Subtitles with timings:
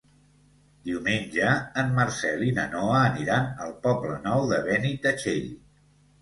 [0.87, 1.51] Diumenge
[1.81, 5.47] en Marcel i na Noa aniran al Poble Nou de Benitatxell.